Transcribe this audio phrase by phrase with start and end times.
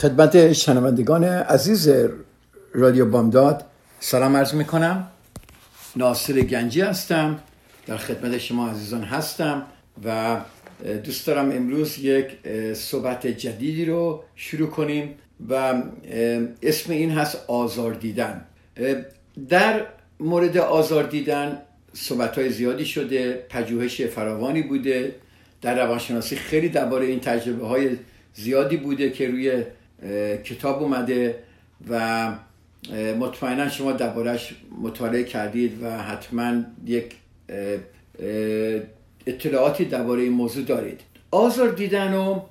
[0.00, 1.90] خدمت شنوندگان عزیز
[2.72, 3.64] رادیو بامداد.
[4.00, 5.08] سلام عرض می کنم
[5.96, 7.38] ناصر گنجی هستم.
[7.86, 9.62] در خدمت شما عزیزان هستم
[10.04, 10.40] و
[11.04, 12.26] دوست دارم امروز یک
[12.74, 15.14] صحبت جدیدی رو شروع کنیم
[15.48, 15.82] و
[16.62, 18.44] اسم این هست آزار دیدن.
[19.48, 19.86] در
[20.20, 21.58] مورد آزار دیدن
[21.92, 25.14] صحبت های زیادی شده پژوهش فراوانی بوده.
[25.62, 27.96] در روانشناسی خیلی درباره این تجربه های
[28.34, 29.64] زیادی بوده که روی
[30.44, 31.42] کتاب اومده
[31.90, 32.32] و
[33.18, 37.14] مطمئنا شما دربارهش مطالعه کردید و حتما یک
[39.26, 41.00] اطلاعاتی درباره این موضوع دارید.
[41.30, 42.42] آزار دیدن رو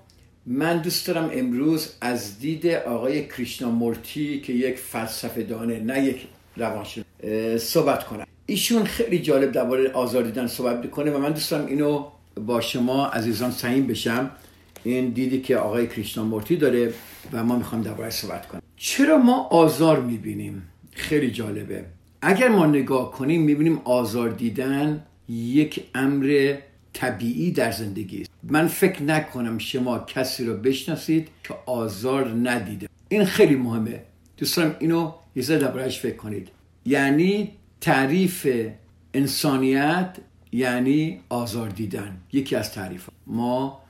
[0.45, 6.27] من دوست دارم امروز از دید آقای کریشنا مورتی که یک فلسفه دانه نه یک
[6.57, 7.05] روانشناس
[7.57, 8.25] صحبت کنم.
[8.45, 12.05] ایشون خیلی جالب درباره آزار دیدن صحبت می‌کنه و من دوست دارم اینو
[12.35, 14.31] با شما عزیزان سعیم بشم.
[14.83, 16.93] این دیدی که آقای کریشنا مورتی داره
[17.31, 18.63] و ما می‌خوایم درباره صحبت کنیم.
[18.77, 21.85] چرا ما آزار می‌بینیم؟ خیلی جالبه.
[22.21, 26.55] اگر ما نگاه کنیم می‌بینیم آزار دیدن یک امر
[26.93, 28.29] طبیعی در زندگی است.
[28.43, 32.89] من فکر نکنم شما کسی رو بشناسید که آزار ندیده.
[33.09, 34.01] این خیلی مهمه.
[34.37, 36.47] دوست دارم اینو یه ذره دربارهش فکر کنید.
[36.85, 38.47] یعنی تعریف
[39.13, 40.17] انسانیت
[40.51, 42.17] یعنی آزار دیدن.
[42.33, 43.81] یکی از تعریف ما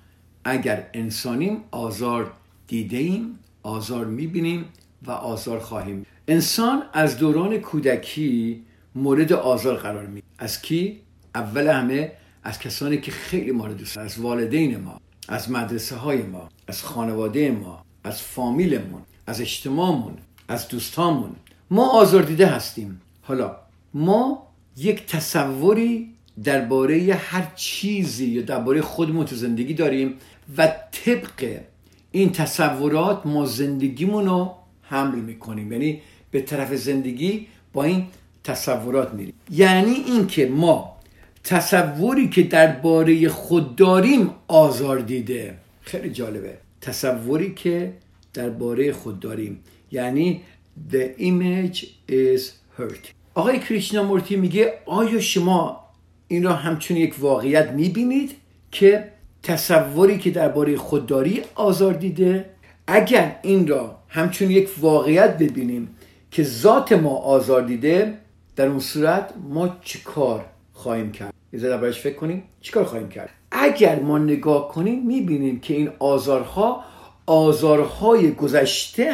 [0.50, 2.32] اگر انسانیم آزار
[2.68, 4.66] دیده ایم آزار می‌بینیم
[5.04, 6.06] و آزار خواهیم.
[6.28, 8.64] انسان از دوران کودکی
[8.96, 11.00] مورد آزار قرار می از کی؟
[11.36, 12.12] اول همه
[12.44, 16.84] از کسانی که خیلی ما رو دوست از والدین ما از مدرسه های ما از
[16.84, 20.14] خانواده ما از فامیلمون از اجتماعمون
[20.48, 21.36] از دوستامون.
[21.72, 23.02] ما آزار دیده هستیم.
[23.22, 23.56] حالا
[23.94, 30.14] ما یک تصوری درباره هر چیزی یا درباره خودمون تو زندگی داریم
[30.58, 31.60] و طبق
[32.12, 35.72] این تصورات ما زندگیمون رو حمل می‌کنیم.
[35.72, 36.02] یعنی
[36.32, 38.06] به طرف زندگی با این
[38.44, 39.34] تصورات میریم.
[39.52, 40.96] یعنی اینکه ما
[41.44, 45.58] تصوری که درباره خود داریم آزار دیده.
[45.82, 46.58] خیلی جالبه.
[46.82, 47.94] تصوری که
[48.34, 49.60] درباره خود داریم.
[49.92, 50.42] یعنی
[50.92, 51.78] the image
[52.10, 52.42] is
[52.80, 55.84] hurt آقای کریشنا مورتی میگه آیا شما
[56.28, 58.36] این را همچون یک واقعیت می‌بینید
[58.72, 59.12] که
[59.44, 62.50] تصوری که درباره خودداری آزار دیده
[62.88, 65.96] اگر این را همچون یک واقعیت ببینیم
[66.32, 68.18] که ذات ما آزار دیده
[68.56, 74.00] در اون صورت ما چیکار خواهیم کرد؟ یه ذره فکر کنیم چیکار خواهیم کرد؟ اگر
[74.00, 76.84] ما نگاه کنیم می‌بینیم که این آزارها
[77.26, 79.12] آزارهای گذشته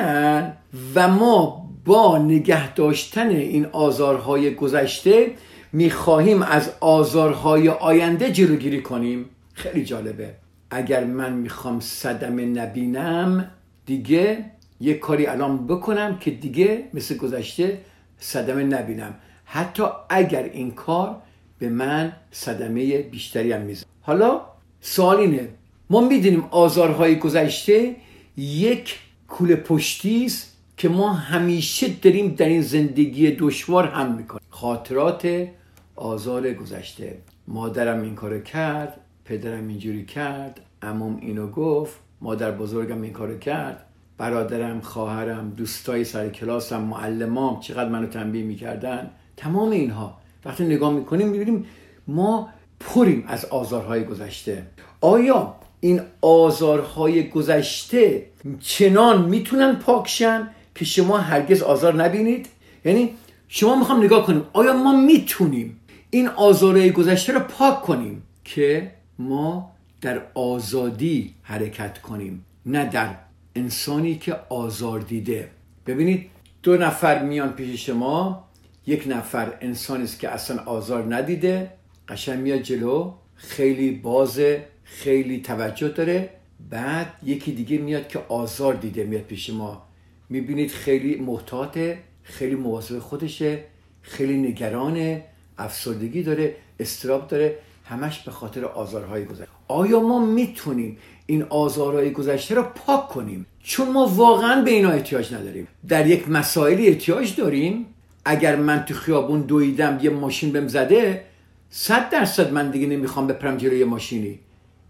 [0.96, 5.32] و ما با نگه داشتن این آزارهای گذشته
[5.74, 9.30] می‌خواهیم از آزارهای آینده جلوگیری کنیم.
[9.56, 10.36] خیلی جالبه.
[10.70, 13.52] اگر من می‌خوام صدمه نبینم
[13.86, 14.46] دیگه
[14.80, 17.82] یه کاری الان بکنم که دیگه مثل گذشته
[18.20, 19.16] صدمه نبینم.
[19.46, 21.22] حتی اگر این کار
[21.60, 24.42] به من صدمه بیشتری هم میزن حالا
[24.82, 25.48] سوال اینه.
[25.90, 27.96] ما می‌دونیم آزارهای گذشته
[28.38, 34.42] یک کوله پشتی است که ما همیشه داریم در این زندگی دشوار هم می‌کنیم.
[34.50, 35.48] خاطرات
[35.96, 37.18] آزار گذشته.
[37.48, 38.98] مادرم این کار کرد.
[39.26, 43.86] پدرم اینجوری کرد امام اینو گفت مادر بزرگم این کارو کرد
[44.18, 49.12] برادرم خواهرم دوستای سر کلاسم معلمام چقدر منو تنبیه می‌کردن.
[49.38, 50.18] تمام اینها.
[50.46, 51.66] وقتی نگاه می‌کنیم می‌بینیم
[52.08, 52.50] ما
[52.80, 54.66] پریم از آزارهای گذشته.
[55.02, 58.26] آیا این آزارهای گذشته
[58.60, 62.48] چنان می‌تونن پاکشن که شما هرگز آزار نبینید؟
[62.86, 63.10] یعنی
[63.48, 65.80] شما می‌خوام نگاه کنیم آیا ما می‌تونیم
[66.10, 69.72] این آزارهای گذشته رو پاک کنیم که ما
[70.02, 73.16] در آزادی حرکت کنیم نه در
[73.56, 75.50] انسانی که آزار دیده.
[75.88, 76.30] ببینید
[76.64, 78.48] دو نفر میان پیش شما
[78.88, 81.72] یک نفر انسانی است که اصلا آزار ندیده
[82.08, 86.30] قشنگ میاد جلو خیلی بازه خیلی توجه داره
[86.70, 89.84] بعد یکی دیگه میاد که آزار دیده میاد پیش ما.
[90.30, 93.64] می‌بینید خیلی محتاطه خیلی مواظب خودشه
[94.02, 95.26] خیلی نگرانه
[95.58, 97.58] افسردگی داره استراب داره.
[97.86, 99.48] همش به خاطر آزارهای گذشته.
[99.68, 105.34] آیا ما می‌تونیم این آزارهای گذشته رو پاک کنیم؟ چون ما واقعا به اینا احتیاج
[105.34, 105.68] نداریم.
[105.88, 107.86] در یک مسائلی احتیاج داریم.
[108.26, 111.26] اگر من تو خیابون دویدم یه ماشین بهم زده
[111.70, 114.40] صد درصد من دیگه نمی‌خوام بپرم جلوی ماشینی.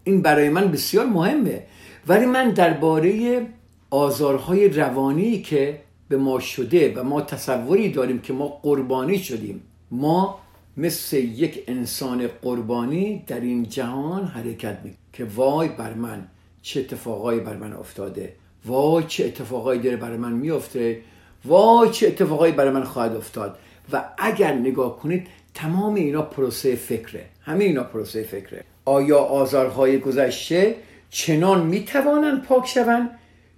[0.03, 1.63] این برای من بسیار مهمه.
[2.07, 3.41] ولی من درباره
[3.89, 9.61] آزارهای روانی که به ما شده و ما تصوری داریم که ما قربانی شدیم
[9.91, 10.39] ما
[10.77, 16.27] مثل یک انسان قربانی در این جهان حرکت می که وای بر من
[16.61, 18.33] چه اتفاقایی بر من افتاده.
[18.65, 21.01] وای چه اتفاقایی داره بر من میفته
[21.45, 23.57] وای چه اتفاقایی برای من خواهد افتاد.
[23.91, 27.25] و اگر نگاه کنید تمام اینا پروسه فکره.
[27.41, 28.63] همه اینا پروسه فکره.
[28.85, 30.75] آیا آزارهای گذشته
[31.09, 33.09] چنان می‌توانند پاک شوند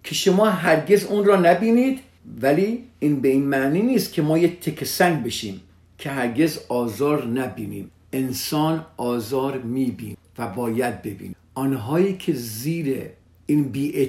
[0.03, 1.99] که شما هرگز اون را نبینید؟
[2.41, 5.61] ولی این به این معنی نیست که ما یه تک سنگ بشیم.
[5.97, 7.91] که هرگز آزار نبینیم.
[8.13, 13.09] انسان آزار میبین و باید ببین آنهایی که زیر
[13.45, 14.05] این بی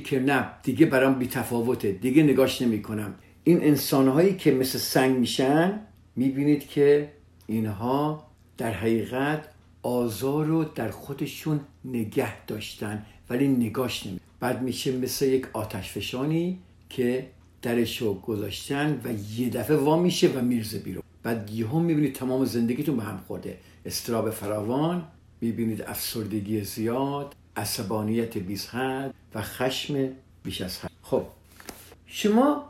[0.00, 3.14] که نه دیگه برام بی تفاوته دیگه نگاش نمی کنم
[3.44, 5.80] این انسانهایی که مثل سنگ میشن
[6.16, 7.12] می‌بینید که
[7.46, 8.26] اینها
[8.58, 9.48] در حقیقت
[9.82, 14.20] آزار رو در خودشون نگه داشتن ولی نگاش نمی.
[14.40, 16.58] بعد میشه مثل یک آتش فشانی
[16.88, 17.26] که
[17.62, 19.08] درشو گذاشتن و
[19.40, 21.02] یه دفعه وا میشه و میرزه بیرون.
[21.22, 23.56] بعد یهو می‌بینید تمام زندگیتون به هم خورده.
[23.86, 25.02] استراب فراوان
[25.40, 30.08] می‌بینید افسردگی زیاد عصبانیت بیش حد و خشم
[30.44, 30.90] بیش از حد.
[31.02, 31.22] خب
[32.06, 32.64] شما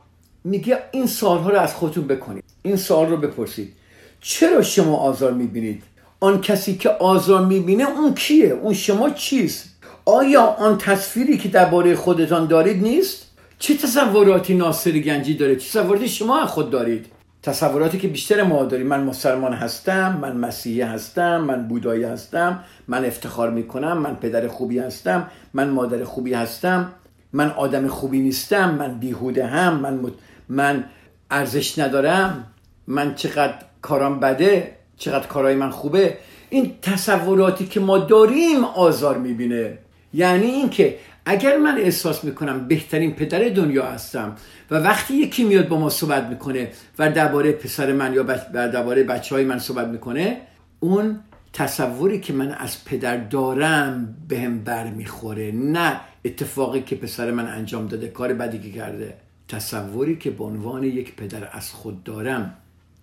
[0.45, 2.45] میگه این سالها رو از خودتون بکنید.
[2.63, 3.73] این سال رو بپرسید.
[4.21, 5.83] چرا شما آزار می‌بینید؟
[6.21, 9.69] آن کسی که آزار می‌بینه اون کیه؟ اون شما چیست؟
[10.05, 13.27] آیا آن تصویری که درباره خودتان دارید نیست؟
[13.59, 17.07] چه تصوراتی ناصر گنجی داره؟ چه تصوراتی شما خود دارید؟
[17.43, 23.05] تصوراتی که بیشتر ما داریم من مسلمان هستم من مسیحی هستم من بودایی هستم من
[23.05, 26.93] افتخار می‌کنم من پدر خوبی هستم من مادر خوبی هستم
[27.33, 30.01] من آدم خوبی نیستم من بیهوده هم من,
[30.49, 30.85] من
[31.31, 32.47] ارزش ندارم
[32.87, 36.19] من چقدر کارام بده چقدر کارای من خوبه.
[36.51, 39.79] این تصوراتی که ما داریم آزار می‌بینه.
[40.15, 44.37] یعنی اینکه اگر من احساس می‌کنم بهترین پدر دنیا هستم
[44.71, 48.23] و وقتی یکی میاد با ما صحبت می‌کنه و درباره پسر من یا
[48.53, 50.41] درباره بچه های من صحبت می‌کنه
[50.81, 51.21] اون
[51.53, 57.47] تصوری که من از پدر دارم به هم بر می‌خوره نه اتفاقی که پسر من
[57.47, 59.15] انجام داده کار بدی که کرده.
[59.49, 62.55] تصوری که به عنوان یک پدر از خود دارم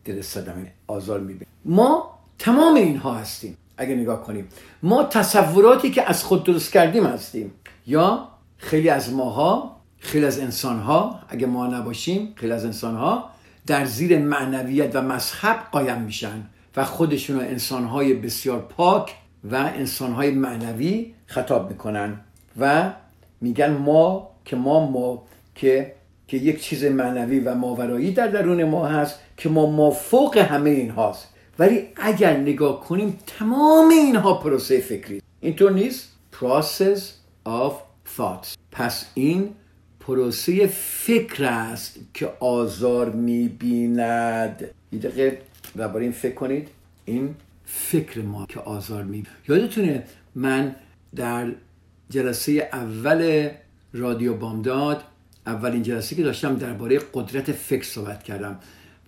[0.06, 1.46] دل صدمه آزار می‌بینه.
[1.66, 3.58] ما تمام اینها هستیم.
[3.78, 4.48] اگه نگاه کنیم
[4.84, 7.52] ما تصوراتی که از خود درست کردیم هستیم.
[7.90, 8.28] یا
[8.58, 13.30] خیلی از ماها خیلی از انسانها اگه ما نباشیم خیلی از انسانها
[13.68, 16.44] در زیر معنویت و مذهب قایم میشن
[16.76, 19.16] و خودشون رو انسانهای بسیار پاک
[19.52, 22.20] و انسانهای معنوی خطاب می‌کنن
[22.60, 22.92] و
[23.42, 25.24] میگن ما که ما ما
[25.56, 25.94] که
[26.28, 30.70] که یک چیز معنوی و ماورایی در درون ما هست که ما ما فوق همه
[30.70, 31.28] این هاست.
[31.60, 35.22] ولی اگر نگاه کنیم تمام اینها پروسه فکری.
[35.42, 37.19] اینطور نیست؟ Process
[37.50, 37.74] of
[38.18, 39.50] thoughts پس این
[40.00, 44.64] پروسه فکر است که آزار می‌بیند.
[44.92, 45.42] یه دقیقه
[45.76, 46.68] درباره این فکر کنید.
[47.06, 50.04] این فکر ما که آزار می یادتونه
[50.36, 50.76] من
[51.16, 51.52] در
[52.10, 53.50] جلسه اول
[53.94, 55.04] رادیو بامداد
[55.46, 58.60] اولین جلسه که داشتم درباره قدرت فکر صحبت کردم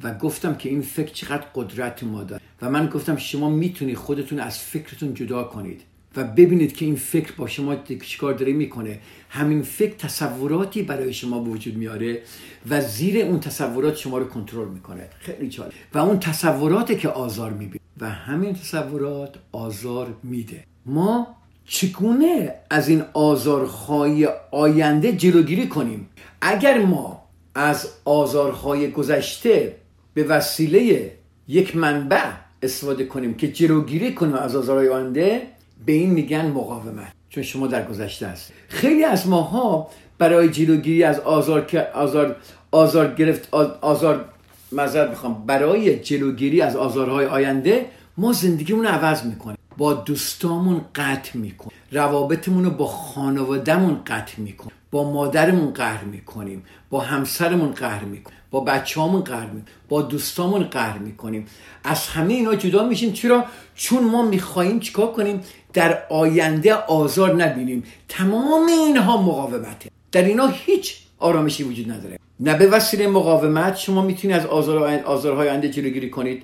[0.03, 2.41] و گفتم که این فکر چقدر قدرت ما داره.
[2.61, 5.81] و من گفتم شما می‌تونید خودتون از فکرتون جدا کنید.
[6.15, 8.99] و ببینید که این فکر با شما چیکار داره می‌کنه.
[9.29, 12.21] همین فکر تصوراتی برای شما به وجود میاره
[12.69, 15.09] و زیر اون تصورات شما رو کنترل می‌کنه.
[15.19, 15.71] خیلی چاله.
[15.93, 17.81] و اون تصوراتی که آزار می‌بینه.
[18.01, 20.63] و همین تصورات آزار میده.
[20.85, 21.27] ما
[21.65, 26.09] چگونه از این آزارهای آینده جلوگیری کنیم؟
[26.41, 27.23] اگر ما
[27.55, 29.75] از آزارهای گذشته
[30.13, 31.11] به وسیله
[31.47, 32.23] یک منبع
[32.61, 35.41] استفاده کنیم که جلوگیری کنیم از آزارهای آینده
[35.85, 38.53] به این میگن مقاومت چون شما در گذشته هست.
[38.67, 42.35] خیلی از ماها برای جلوگیری از آزار آزار
[42.71, 44.25] آزار گرفت آزار
[44.71, 45.45] مذر می‌خوام.
[45.45, 47.85] برای جلوگیری از آزارهای آینده
[48.17, 49.57] ما زندگیمون عوض می‌کنیم.
[49.77, 51.77] با دوستامون قطع می‌کنیم.
[51.91, 54.71] روابطمون رو با خانوادهمون قطع می‌کنیم.
[54.91, 56.63] با مادرمون قهر می‌کنیم.
[56.89, 58.37] با همسرمون قهر می‌کنیم.
[58.51, 59.65] با بچه‌هامون قهر می‌کنیم.
[59.89, 61.45] با دوستامون قهر می‌کنیم.
[61.83, 63.13] از همه اینا جدا میشیم.
[63.13, 63.45] چرا؟
[63.75, 65.41] چون ما می‌خواهیم چیکار کنیم؟
[65.73, 67.83] در آینده آزار نبینیم.
[68.09, 69.89] تمام اینها مقاومته.
[70.11, 72.19] در اینا هیچ آرامشی وجود نداره.
[72.39, 76.43] نه به وسیله مقاومت شما می‌تونید از آزار آزارهای آینده جلوگیری کنید.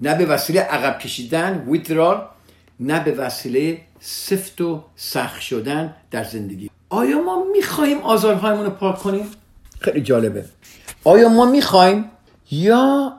[0.00, 2.22] نه به وسیله عقب کشیدن ویترال
[2.80, 6.70] نه به وسیله سفت و سخت شدن در زندگی.
[6.88, 9.26] آیا ما می‌خواهیم آزارهایمون رو پاک کنیم؟
[9.80, 10.44] خیلی جالبه.
[11.04, 12.04] آیا ما می‌خوایم
[12.50, 13.12] یا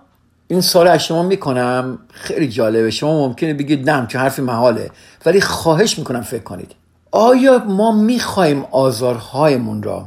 [0.48, 2.00] این سال از شما می‌کنم.
[2.12, 2.92] خیلی جالبه.
[2.92, 4.92] شما ممکنه بگید نه چه حرف محاله.
[5.26, 6.76] ولی خواهش می‌کنم فکر کنید.
[7.12, 10.06] آیا ما می‌خوایم آزارهایمون را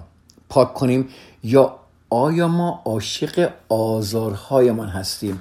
[0.49, 1.09] پاک کنیم
[1.45, 1.75] یا
[2.11, 5.41] آیا ما عاشق آزارهایمان هستیم؟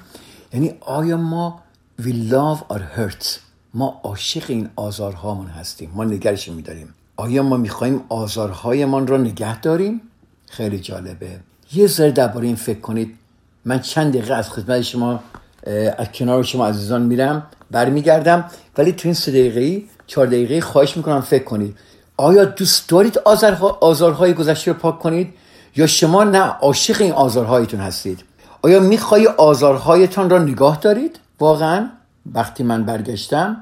[0.54, 1.62] یعنی آیا ما
[2.02, 3.28] we love our hurts
[3.74, 5.92] ما عاشق این آزارهامون هستیم.
[5.94, 6.96] ما نگرش میداریم.
[7.18, 10.02] آیا ما می‌خوایم آزارهایمان را نگه داریم؟
[10.48, 11.40] خیلی جالبه.
[11.74, 13.19] یه ذره درباره این فکر کنید.
[13.70, 15.20] من چند دقیقه از خدمت شما
[15.98, 18.46] از کنار شما عزیزان میرم برمیگردم.
[18.78, 21.78] ولی تو این سه دقیقه چهار دقیقه خواهش می‌کنم فکر کنید.
[22.18, 25.34] آیا دوست دارید آزارها، آزارهای گذشته رو پاک کنید؟
[25.76, 28.24] یا شما نه عاشق این آزارهایتون هستید؟
[28.62, 31.90] آیا می‌خوای آزارهایتان را نگاه دارید؟ واقعا
[32.34, 33.58] وقتی من برگشتم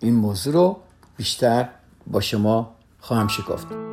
[0.00, 0.76] این موضوع رو
[1.16, 1.68] بیشتر
[2.06, 3.91] با شما خواهم شکافت.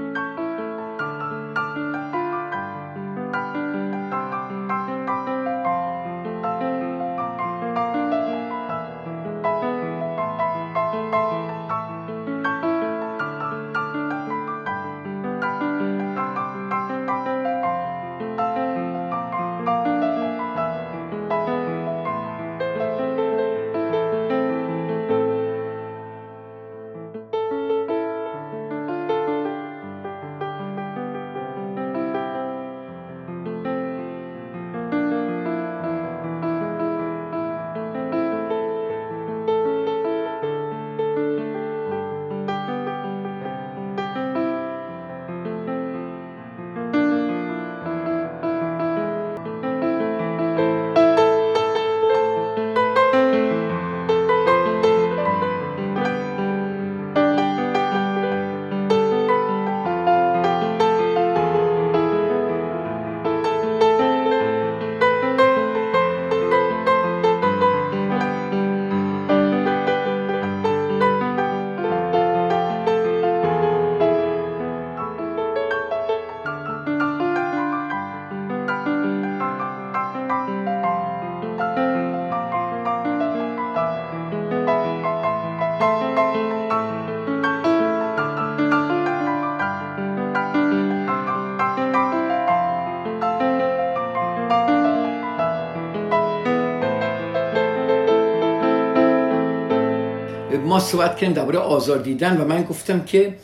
[100.79, 103.35] صحبت کردیم درباره آزار دیدن و من گفتم که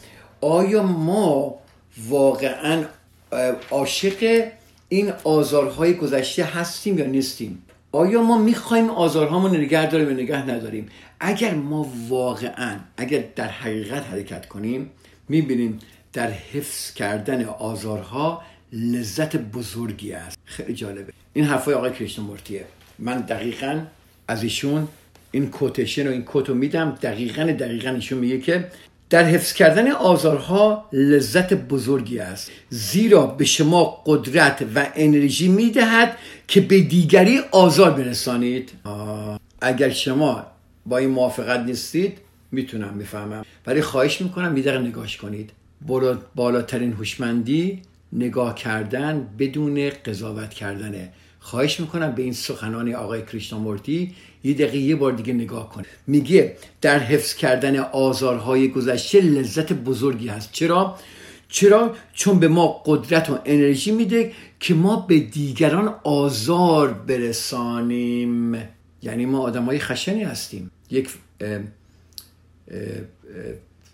[0.41, 1.55] آیا ما
[2.09, 2.83] واقعا
[3.71, 4.43] عاشق
[4.89, 10.89] این آزارهای گذشته هستیم یا نیستیم؟ آیا ما می‌خوایم آزارهامون نگه داریم یا نگه نداریم؟
[11.19, 14.91] اگر ما واقعا اگر در حقیقت حرکت کنیم
[15.29, 15.79] می‌بینیم
[16.13, 18.41] در حفظ کردن آزارها
[18.73, 20.37] لذت بزرگی است.
[20.45, 21.13] خیلی جالبه.
[21.33, 22.65] این حرفای آقای کریشنمورتیه
[22.99, 23.81] من دقیقا
[24.27, 24.87] از ایشون
[25.35, 28.67] این کوتشن و این کوتو میدم دقیقا دقیقا ایشون میگه که
[29.09, 32.51] در حفظ کردن آزارها لذت بزرگی است.
[32.69, 38.71] زیرا به شما قدرت و انرژی می‌دهد که به دیگری آزار برسانید.
[39.61, 40.45] اگر شما
[40.85, 42.17] با این موافقت نیستید
[42.51, 45.51] می‌تونم می‌فهمم ولی خواهش می‌کنم میدقیق نگاش کنید.
[46.35, 47.81] بالاترین هوشمندی
[48.13, 51.09] نگاه کردن بدون قضاوت کردنه.
[51.45, 56.57] خواهش می‌کنم به این سخنان آقای کریشنامورتی یه دقیقه یه بار دیگه نگاه کن میگه
[56.81, 60.51] در حفظ کردن آزارهای گذشته لذت بزرگی هست.
[60.51, 60.97] چرا؟
[61.49, 68.67] چرا؟ چون به ما قدرت و انرژی میده که ما به دیگران آزار برسانیم.
[69.01, 70.71] یعنی ما آدم های خشنی هستیم.
[70.89, 71.09] یک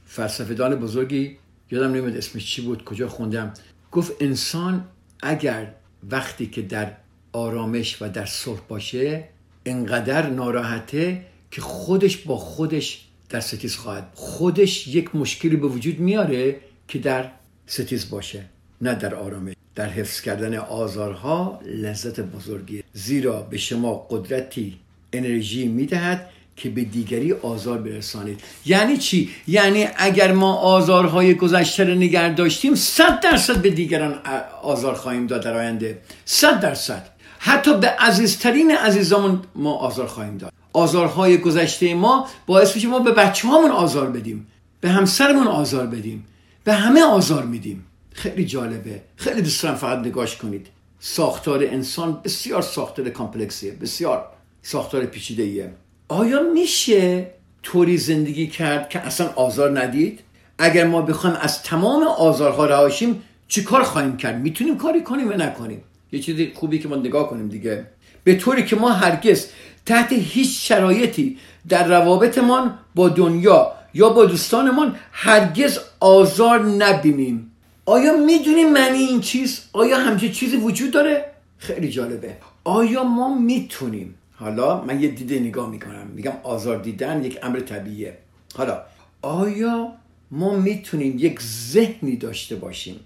[0.06, 1.38] فلسفهدان بزرگی
[1.72, 3.54] یادم نمیاد اسمش چی بود کجا خوندم.
[3.92, 4.86] گفت انسان
[5.22, 5.74] اگر
[6.10, 6.92] وقتی که در
[7.34, 9.24] آرامش و در صلح باشه
[9.66, 14.12] انقدر ناراحته که خودش با خودش در ستیز خواهد.
[14.14, 16.56] خودش یک مشکلی به وجود میاره
[16.88, 17.32] که در
[17.68, 18.46] ستیز باشه
[18.82, 19.54] نه در آرامش.
[19.76, 24.80] در حفظ کردن آزارها لذت بزرگی زیرا به شما قدرتی
[25.14, 28.42] انرژی می‌دهد که به دیگری آزار برسانید.
[28.66, 34.20] یعنی چی؟ یعنی اگر ما آزارهای گذشته رو نگه داشتیم صد درصد به دیگران
[34.64, 36.02] آزار خواهیم داد در آینده.
[36.26, 37.10] صد درصد.
[37.44, 40.54] حتی به عزیزترین عزیزامون ما آزار خواهیم داد.
[40.74, 44.48] آزارهای گذشته ما باعث میشه ما به بچه هامون آزار بدیم
[44.82, 46.26] به همسرمون آزار بدیم
[46.64, 47.86] به همه آزار میدیم.
[48.14, 49.02] خیلی جالبه.
[49.16, 50.68] خیلی دوست دارم فقط نگاش کنید.
[51.00, 54.26] ساختار انسان بسیار ساختار کامپلکسیه بسیار
[54.62, 55.74] ساختار پیچیده ایه
[56.08, 57.28] آیا میشه
[57.64, 60.20] طوری زندگی کرد که اصلا آزار ندید؟
[60.58, 65.84] اگر ما بخوایم از تمام آزارها رهاشیم چیکار خواهیم کرد؟ می‌تونیم کاری کنیم و نکنیم؟
[66.12, 67.86] یه چیزی خوبی که ما نگاه کنیم دیگه.
[68.24, 69.48] به طوری که ما هرگز
[69.86, 71.38] تحت هیچ شرایطی
[71.70, 77.52] در روابطمان با دنیا یا با دوستانمان هرگز آزار نبینیم.
[77.86, 81.26] آیا می‌دونیم معنی این چیز؟ آیا همچین چیزی وجود داره؟
[81.58, 82.38] خیلی جالبه.
[82.64, 86.08] آیا ما می‌تونیم؟ حالا من یه دیده نگاه می‌کنم.
[86.16, 88.18] میگم آزار دیدن یک امر طبیعیه.
[88.56, 88.82] حالا
[89.22, 89.88] آیا
[90.32, 93.00] ما می‌تونیم یک ذهنی داشته باشیم؟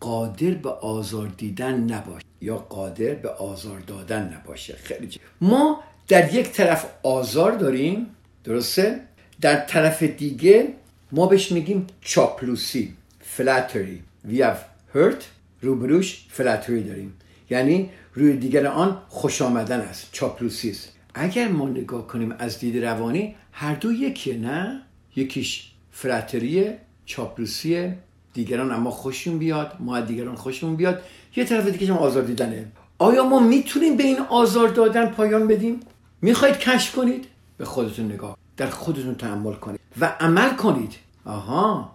[0.00, 4.76] قادر به آزار دیدن نباشه یا قادر به آزار دادن نباشه.
[4.76, 5.26] خیلی جالب.
[5.40, 8.06] ما در یک طرف آزار داریم
[8.44, 9.00] درسته؟
[9.40, 10.68] در طرف دیگه
[11.12, 15.22] ما بهش میگیم چاپلوسی فلاتری we have hurt
[15.62, 17.14] روبروش فلاتری داریم.
[17.50, 20.88] یعنی روی دیگر آن خوش آمدن است چاپلوسی است.
[21.14, 24.82] اگر ما نگاه کنیم از دید روانی هر دو یکیه نه؟
[25.16, 27.98] یکیش فلاتریه چاپلوسیه
[28.34, 31.02] دیگران اما خوششون بیاد ما دیگران خوشمون بیاد.
[31.36, 32.66] یه طرف دیگه هم آزار دیدنه.
[32.98, 35.80] آیا ما می‌تونیم به این آزار دادن پایان بدیم؟
[36.22, 37.24] می‌خواید کشف کنید؟
[37.58, 38.36] به خودتون نگاه.
[38.56, 39.80] در خودتون تحمل کنید.
[40.00, 40.92] و عمل کنید.
[41.24, 41.90] آها.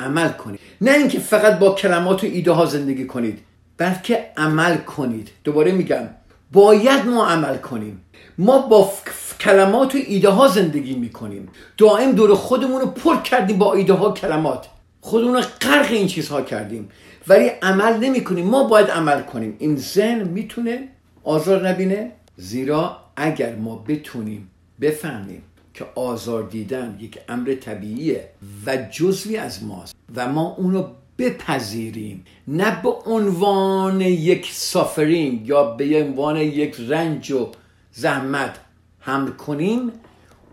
[0.00, 0.60] عمل کنید.
[0.80, 3.38] نه اینکه فقط با کلمات و ایده ها زندگی کنید
[3.76, 5.30] بلکه عمل کنید.
[5.44, 6.08] دوباره میگم
[6.52, 8.00] باید ما عمل کنیم.
[8.38, 8.92] ما با
[9.40, 11.48] کلمات و ایده ها زندگی می‌کنیم.
[11.78, 14.66] دائم دور خودمون رو پر کردیم با ایده ها کلمات.
[15.04, 16.88] خودمون رو غرق این چیزها کردیم.
[17.28, 19.56] ولی عمل نمی کنیم ما باید عمل کنیم.
[19.58, 20.88] این ذهن می‌تونه
[21.24, 22.12] آزار نبینه.
[22.36, 25.42] زیرا اگر ما بتونیم بفهمیم
[25.74, 28.28] که آزار دیدن یک امر طبیعیه
[28.66, 30.86] و جزوی از ماست و ما اونو
[31.18, 37.50] بپذیریم نه به عنوان یک سافرینگ یا به عنوان یک رنج و
[37.92, 38.58] زحمت
[39.00, 39.92] حمل کنیم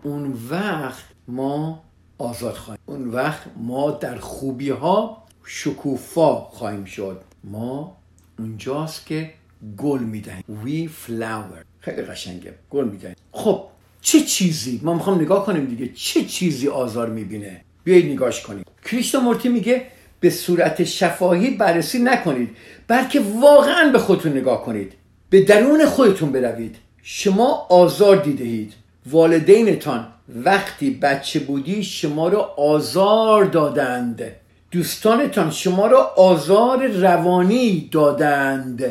[0.02, 1.82] اون وقت ما
[2.22, 2.82] آزاد خواهیم.
[2.86, 7.20] اون وقت ما در خوبی ها شکوفا خواهیم شد.
[7.44, 7.96] ما
[8.38, 9.30] اونجاست که
[9.76, 10.44] گل می‌دهیم.
[10.64, 11.64] We flower.
[11.80, 12.54] خیلی قشنگه.
[12.70, 13.16] گل می‌دهیم.
[13.32, 13.64] خب
[14.00, 15.88] چه چیزی؟ ما می‌خوام نگاه کنیم دیگه.
[15.94, 18.64] چه چیزی آزار می‌بینه؟ بیایید نگاش کنیم.
[18.84, 19.86] کریشتا مورتی میگه
[20.20, 22.56] به صورت شفاهی بررسی نکنید
[22.88, 24.92] بلکه واقعا به خودتون نگاه کنید.
[25.30, 26.76] به درون خودتون بروید.
[27.02, 28.72] شما آزار دیدهید
[29.06, 34.22] والدینتان وقتی بچه بودی شما رو آزار دادند.
[34.70, 38.84] دوستانتان شما را آزار روانی دادند.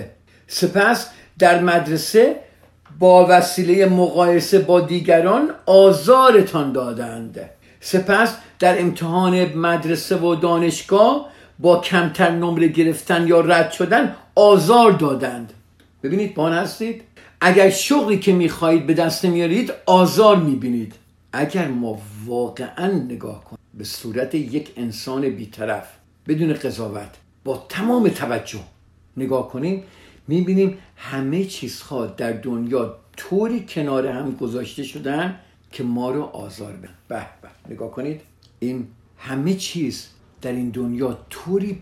[0.47, 1.07] سپس
[1.39, 2.35] در مدرسه
[2.99, 7.39] با وسیله مقایسه با دیگران آزارتان دادند.
[7.79, 15.53] سپس در امتحان مدرسه و دانشگاه با کمتر نمره گرفتن یا رد شدن آزار دادند.
[16.03, 17.03] ببینید بان هستید؟
[17.43, 20.93] اگر شغلی که می‌خواهید به دست نمیارید آزار می‌بینید.
[21.33, 25.87] اگر ما واقعا نگاه کنیم به صورت یک انسان بیطرف
[26.27, 27.09] بدون قضاوت
[27.43, 28.59] با تمام توجه
[29.17, 29.83] نگاه کنیم
[30.27, 35.39] می‌بینیم همه چیزها در دنیا طوری کنار هم گذاشته شدن
[35.71, 36.93] که ما رو آزار بدن.
[37.07, 37.73] به به.
[37.73, 38.21] نگاه کنید.
[38.59, 40.07] این همه چیز
[40.41, 41.81] در این دنیا طوری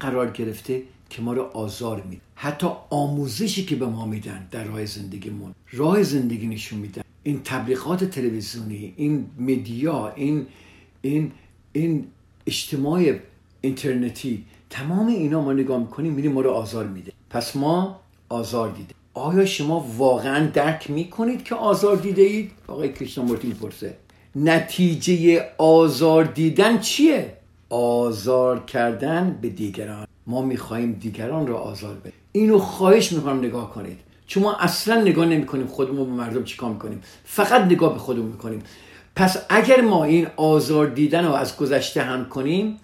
[0.00, 2.22] قرار گرفته که ما رو آزار میده.
[2.42, 7.02] حتی آموزشی که به ما میدن در راه زندگیمون راه زندگی نشون میدن.
[7.22, 10.46] این تبلیغات تلویزیونی این مدیا این
[11.02, 11.32] این
[11.72, 12.06] این
[12.46, 13.12] اجتماع
[13.60, 17.12] اینترنتی تمام اینا ما نگاه می‌کنیم میریم ما رو آزار میده.
[17.30, 23.48] پس ما آزار دیده آیا شما واقعا درک می‌کنید که آزار دیده اید؟ آقای کریشنامورتی
[23.48, 23.96] می‌پرسه.
[24.36, 27.36] نتیجه آزار دیدن چیه؟
[27.70, 30.06] آزار کردن به دیگران.
[30.26, 32.19] ما می‌خواهیم دیگران را آزار بدیم.
[32.32, 33.98] اینو خواهش می‌کنم نگاه کنید.
[34.26, 37.02] چون ما اصلا نگاه نمی‌کنیم خودمون به مردم چیکار می‌کنیم.
[37.24, 38.62] فقط نگاه به خودمون می‌کنیم.
[39.16, 42.80] پس اگر ما این آزار دیدن رو از گذشته هم کنیم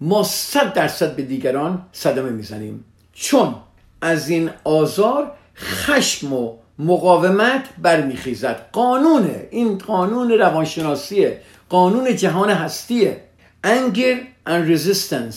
[0.00, 2.84] ما صد درصد به دیگران صدمه می‌زنیم.
[3.12, 3.54] چون
[4.00, 8.68] از این آزار خشم و مقاومت برمیخیزد.
[8.72, 9.48] قانونه.
[9.50, 11.40] این قانون روانشناسیه.
[11.68, 13.24] قانون جهان هستیه.
[13.66, 15.36] Anger and resistance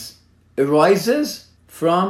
[0.58, 1.28] arises
[1.80, 2.06] from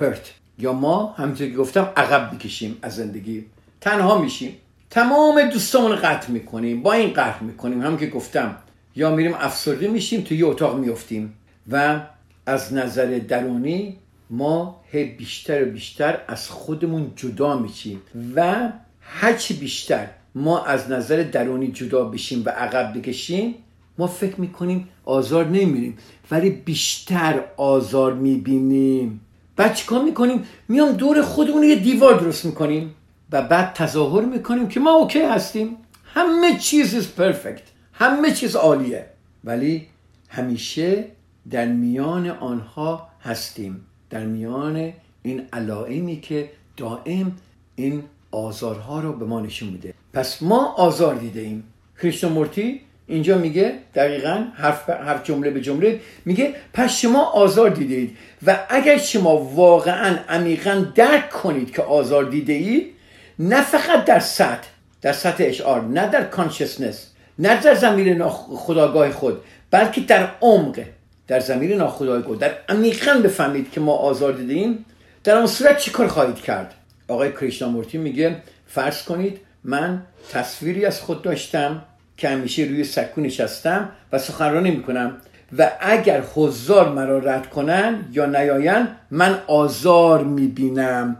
[0.00, 0.45] hurt.
[0.58, 3.44] یا ما همونطور که گفتم عقب می‌کشیم از زندگی.
[3.80, 4.52] تنها میشیم.
[4.90, 6.82] تمام دوستامون قطع می‌کنیم.
[6.82, 7.82] با این قطع می‌کنیم.
[7.82, 8.56] هم که گفتم.
[8.96, 11.34] یا میریم افسرده میشیم تو یه اتاق میفتیم
[11.70, 12.00] و
[12.46, 13.96] از نظر درونی
[14.30, 18.02] ما هی بیشتر و بیشتر از خودمون جدا میشیم.
[18.34, 18.68] و
[19.00, 23.54] هرچی بیشتر ما از نظر درونی جدا بشیم و عقب بکشیم
[23.98, 25.98] ما فکر می‌کنیم آزار نمیریم.
[26.30, 29.20] ولی بیشتر آزار می‌بینیم.
[29.56, 32.94] بعد چیکار می‌کنیم؟ میام دور خودمون یه دیوار درست می‌کنیم
[33.32, 35.76] و بعد تظاهر می‌کنیم که ما اوکی هستیم.
[36.04, 37.62] همه چیز perfect.
[37.92, 39.06] همه چیز عالیه.
[39.44, 39.86] ولی
[40.28, 41.04] همیشه
[41.50, 43.86] در میان آنها هستیم.
[44.10, 44.92] در میان
[45.22, 47.32] این علائمی که دائم
[47.74, 49.94] این آزارها رو به ما نشون میده.
[50.12, 51.64] پس ما آزار دیده ایم.
[52.02, 58.16] کریشنامورتی اینجا میگه دقیقا حرف, حرف جمله به جمله میگه پس شما آزار دیدید
[58.46, 62.92] و اگر شما واقعا عمیقا درک کنید که آزار دیده اید
[63.38, 64.68] نه فقط در سطح
[65.02, 67.06] در سطح اشعار نه در کانشسنس
[67.38, 69.40] نه در زمین خداگاه خود
[69.70, 70.80] بلکه در عمق
[71.26, 74.84] در زمین ناخداگاه خود در عمیقا بفهمید که ما آزار دیدیم
[75.24, 76.74] در آن صورت چی کار خواهید کرد؟
[77.08, 81.82] آقای کریشنامورتی میگه فرض کنید من تصویری از خود داشتم
[82.16, 85.16] که همیشه روی سکو نشستم و سخنرانی می‌کنم
[85.58, 91.16] و اگر حضار مرا رد کنن یا نیاین من آزار می‌بینم.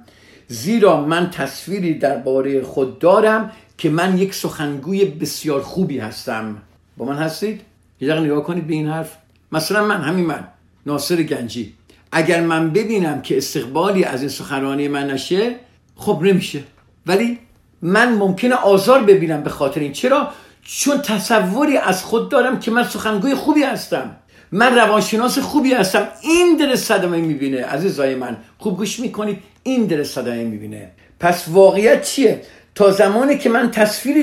[0.48, 6.56] زیرا من تصویری درباره خود دارم که من یک سخنگوی بسیار خوبی هستم.
[6.96, 7.60] با من هستید؟
[8.00, 9.16] یه دقیقه نگاه کنید به این حرف.
[9.52, 10.44] مثلا من همین من
[10.86, 11.74] ناصر گنجی.
[12.12, 15.54] اگر من ببینم که استقبالی از این سخنرانی من نشه
[15.96, 16.60] خب نمیشه.
[17.06, 17.38] ولی
[17.82, 19.92] من ممکنه آزار ببینم به خاطر این.
[19.92, 20.28] چرا؟
[20.66, 24.16] چون تصوری از خود دارم که من سخنگوی خوبی هستم.
[24.52, 26.08] من روانشناس خوبی هستم.
[26.22, 27.64] این در صدمه می‌بینه.
[27.64, 29.38] عزیزای من خوب گوش می‌کنید.
[29.62, 30.90] این در صدمه می‌بینه.
[31.20, 32.42] پس واقعیت چیه؟
[32.74, 34.22] تا زمانی که من تصویری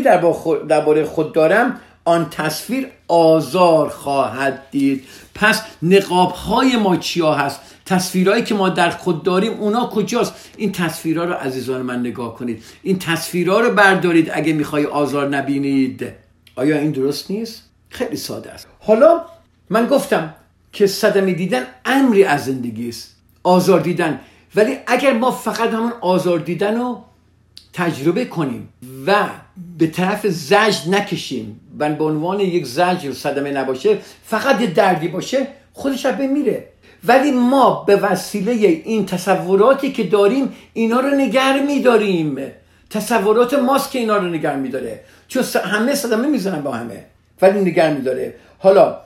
[0.68, 5.04] درباره خود دارم آن تصویر آزار خواهد دید.
[5.36, 10.72] پس نقاب های ما چیا هست؟ تصویرهایی که ما در خود داریم اونا کجاست؟ این
[10.72, 12.64] تصویرها رو عزیزان من نگاه کنید.
[12.84, 16.23] این تصویرها رو بردارید اگه می‌خوای آزار نبینید.
[16.56, 18.68] آیا این درست نیست؟ خیلی ساده است.
[18.80, 19.26] حالا
[19.70, 20.34] من گفتم
[20.72, 23.16] که صدمه دیدن امری از زندگی است.
[23.44, 24.20] آزار دیدن.
[24.56, 27.04] ولی اگر ما فقط همون آزار دیدن رو
[27.74, 28.70] تجربه کنیم
[29.08, 29.30] و
[29.78, 35.48] به طرف زجر نکشیم و به عنوان یک زجر صدمه نباشه فقط یه دردی باشه
[35.74, 36.68] خودش به میره.
[37.04, 42.38] ولی ما به وسیله این تصوراتی که داریم اینا رو نگر میداریم.
[42.90, 45.04] تصورات ماست که اینا رو نگر میداره.
[45.28, 47.06] چون همه صدمه می‌زنن با همه
[47.42, 48.36] ولی نگر میداره.
[48.60, 48.98] حالا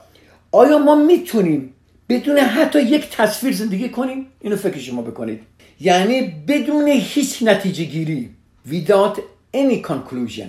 [0.52, 1.74] آیا ما می‌تونیم
[2.08, 5.40] بدون حتی یک تصویر زندگی کنیم؟ اینو فکر شما بکنید.
[5.80, 8.30] یعنی بدون هیچ نتیجه گیری
[8.70, 9.18] without
[9.54, 10.48] any conclusion.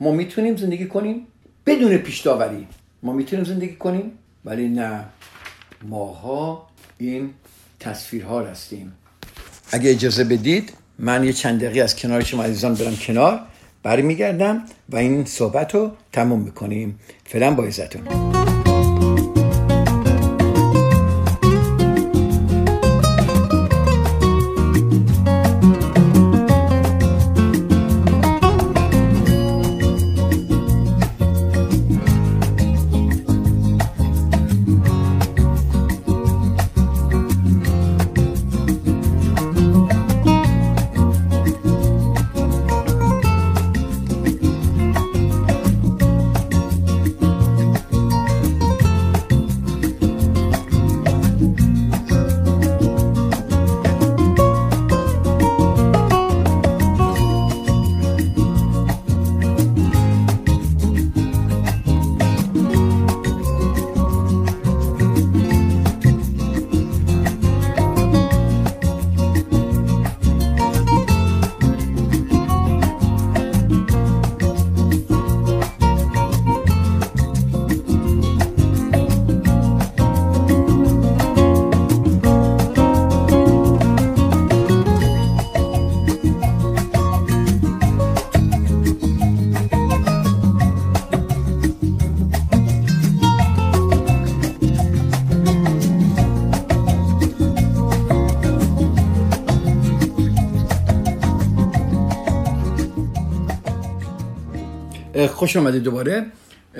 [0.00, 1.26] ما می‌تونیم زندگی کنیم؟
[1.66, 2.66] بدون پیش داوری
[3.02, 4.12] ما می‌تونیم زندگی کنیم؟
[4.44, 5.04] ولی نه.
[5.82, 6.66] ماها
[6.98, 7.30] این
[7.80, 8.92] تصویرها هستیم.
[9.72, 13.40] اگه اجازه بدید من یه چند دقیقه از کنار شما عزیزان برم کنار.
[13.82, 16.98] برمیگردم و این صحبت رو تموم می‌کنیم.
[17.24, 18.39] فعلا با عزتون.
[105.40, 106.26] خوش آمده دوباره.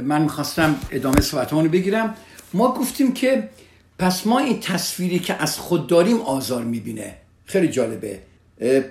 [0.03, 2.15] من می‌خواستم ادامه صحبتمون رو بگیرم.
[2.53, 3.49] ما گفتیم که
[3.99, 7.15] پس ما این تصویری که از خود داریم آزار می‌بینه.
[7.47, 8.19] خیلی جالبه.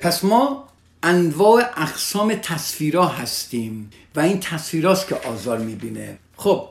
[0.01, 0.67] پس ما
[1.03, 6.17] انواع اقسام تصویرها هستیم و این تصویراست که آزار می‌بینه.
[6.37, 6.67] خب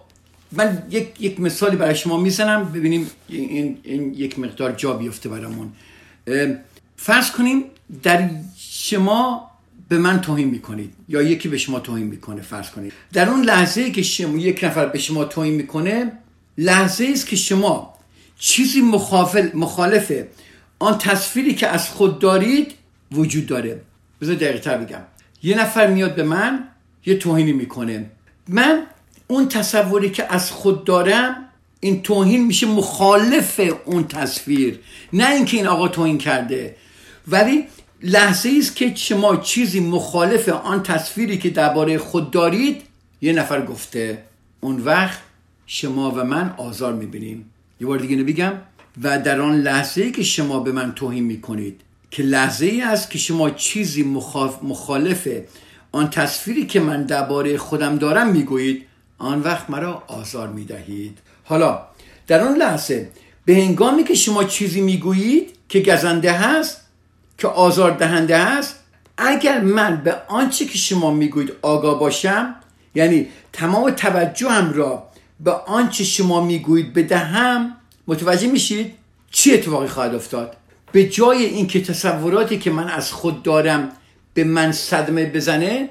[0.53, 5.73] من یک, یک مثالی برای شما می‌زنم ببینیم این, این یک مقدار جا بیفته برامون.
[6.97, 7.65] فرض کنیم
[8.03, 9.51] در شما
[9.89, 12.93] به من توهین می‌کنید یا یکی به شما توهین می‌کنه فرض کنید.
[13.13, 16.13] در اون لحظه که شما یک نفر به شما توهین می‌کنه
[16.59, 17.95] لحظه است که شما
[18.39, 20.13] چیزی مخالف مخالف
[20.79, 22.75] آن تصویری که از خود دارید
[23.13, 23.81] وجود داره.
[24.21, 25.01] بذار دقیقه بگم.
[25.43, 26.69] یه نفر میاد به من
[27.07, 28.11] یه توهینی می‌کنه.
[28.49, 28.83] من
[29.27, 31.45] اون تصوری که از خود دارم
[31.81, 34.79] این توهین میشه مخالف اون تصویر.
[35.13, 36.77] نه اینکه این آقا توهین کرده.
[37.29, 37.65] ولی
[38.03, 42.83] لحظه است که شما چیزی مخالف آن تصویری که درباره خود دارید
[43.21, 44.25] یه نفر گفته
[44.61, 45.19] اون وقت
[45.67, 47.51] شما و من آزار می‌بینیم.
[47.81, 48.53] یه بار دیگه نبیگم
[49.03, 51.81] و در آن لحظه ای که شما به من توهین می‌کنید
[52.11, 54.03] که لحظه ای است که شما چیزی
[54.63, 55.29] مخالف
[55.93, 58.85] آن تصویری که من درباره خودم دارم می‌گویید
[59.19, 61.19] آن وقت مرا آزار می‌دهید.
[61.45, 61.81] حالا
[62.27, 63.11] در آن لحظه
[63.45, 66.88] به هنگامی که شما چیزی می‌گویید که گزنده هست
[67.39, 68.75] که آزار دهنده هست
[69.19, 72.55] اگر من به آنچه که شما می‌گویید آگاه باشم
[72.95, 75.09] یعنی تمام توجهم را
[75.41, 78.95] به آنچه شما می‌گویید بدهم متوجه میشید
[79.31, 80.57] چی اتفاقی خواهد افتاد؟
[80.93, 83.89] به جای اینکه تصوراتی که من از خود دارم
[84.35, 85.89] به من صدمه بزنه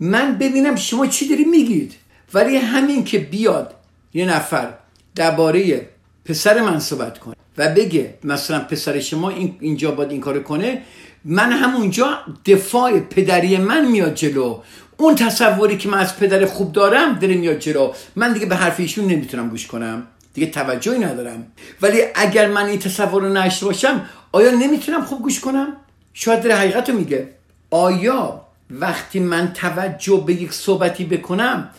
[0.00, 1.94] من ببینم شما چی داری میگید.
[2.34, 3.74] ولی همین که بیاد
[4.14, 4.74] یه نفر
[5.14, 5.88] درباره
[6.24, 7.35] پسر من صحبت کنه.
[7.58, 10.82] و بگه مثلا پسر شما اینجا باید این کارو کنه
[11.24, 14.60] من همونجا دفاع پدری من میاد جلو.
[14.96, 17.92] اون تصوری که من از پدر خوب دارم داره میاد جلو.
[18.16, 20.06] من دیگه به حرف ایشون نمی‌تونم گوش کنم.
[20.34, 21.46] دیگه توجهی ندارم.
[21.82, 25.76] ولی اگر من این تصور رو نشته باشم آیا نمی‌تونم خوب گوش کنم؟
[26.14, 27.28] شاید داره حقیقت رو میگه.
[27.70, 28.40] آیا
[28.70, 31.70] وقتی من توجه به یک صحبتی بکنم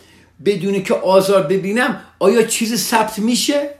[0.44, 3.70] بدون که آزار ببینم آیا چیز ثبت میشه؟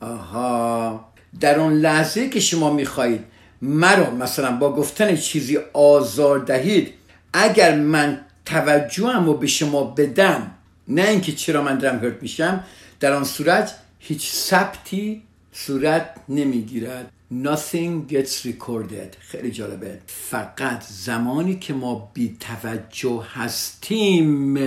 [0.00, 1.05] آها.
[1.40, 3.24] در اون لحظه که شما می‌خواهید
[3.62, 6.94] مرا مثلا با گفتن چیزی آزار دهید
[7.32, 10.50] اگر من توجهم رو به شما بدم
[10.88, 12.64] نه اینکه چرا من دارم هرت میشم
[13.00, 15.22] در آن صورت هیچ ثبتی
[15.52, 17.12] صورت نمی‌گیرد.
[17.32, 19.16] Nothing gets recorded.
[19.20, 19.98] خیلی جالبه.
[20.06, 24.58] فقط زمانی که ما بی توجه هستیم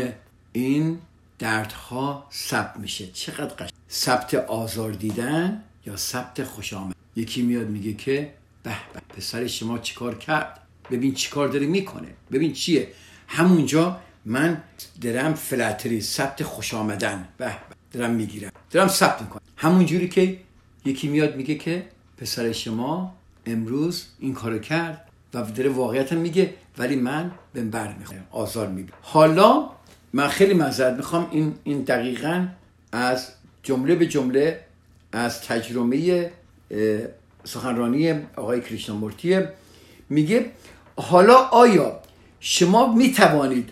[0.52, 1.00] این
[1.40, 3.08] دردها ثبت میشه.
[3.08, 6.96] چقدر قشنگ ثبت آزار دیدن؟ یا ثبت خوش آمد.
[7.15, 10.60] یکی میاد میگه که به به پسر شما چیکار کرد؟
[10.92, 12.08] ببین چیکار داره می‌کنه.
[12.32, 12.88] ببین چیه؟
[13.28, 14.63] همونجا من
[15.02, 17.28] درم فلاتری ثبت خوش آمدن.
[17.38, 18.00] به به.
[18.00, 18.52] دارم می‌گیرم.
[18.72, 19.42] دارم ثبت می‌کنم.
[19.56, 20.39] همونجوری که
[20.86, 21.86] یکی میاد میگه که
[22.18, 23.15] پسر شما
[23.46, 28.98] امروز این کارو کرد و داره واقعیت میگه ولی من به بر می‌خوام آزار می‌بینم.
[29.02, 29.70] حالا
[30.13, 32.48] من خیلی معذرت می‌خوام این این دقیقا
[32.92, 33.28] از
[33.63, 34.65] جمله به جمله
[35.12, 36.32] از تجربه
[37.43, 39.50] سخنرانی آقای کریشنامورتیه.
[40.10, 40.45] میگه
[40.95, 42.00] حالا آیا
[42.39, 43.69] شما می‌توانید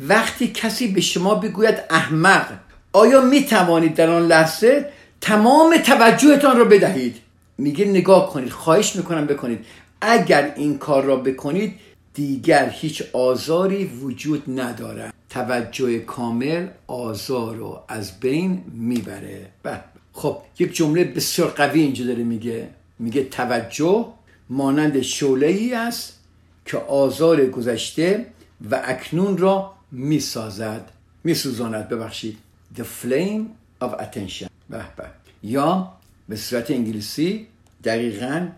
[0.00, 2.46] وقتی کسی به شما بگوید احمق
[2.92, 4.88] آیا می‌توانید در آن لحظه
[5.20, 7.16] تمام توجهتان را بدهید؟
[7.58, 9.64] میگه نگاه کنید خواهش می‌کنم بکنید.
[10.00, 11.74] اگر این کار را بکنید
[12.14, 15.14] دیگر هیچ آزاری وجود ندارد.
[15.30, 19.46] توجه کامل آزار رو از بین می‌بره.
[19.62, 19.84] بله.
[20.18, 22.68] خب یک جمله بسیار قوی اینجا داره میگه.
[22.98, 24.06] میگه توجه
[24.50, 26.18] مانند شعله ای است
[26.66, 28.26] که آزار گذشته
[28.70, 30.90] و اکنون را می‌سازد.
[31.24, 31.88] میسوزاند.
[31.88, 32.38] ببخشید.
[32.76, 33.42] The flame
[33.84, 34.48] of attention.
[34.70, 35.04] به به.
[35.42, 35.92] یا
[36.28, 37.46] به صورت انگلیسی
[37.84, 38.48] دقیقا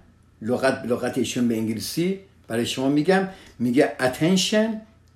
[0.43, 3.29] لغت لغت ایشون به انگلیسی برای شما میگم.
[3.59, 4.69] میگه attention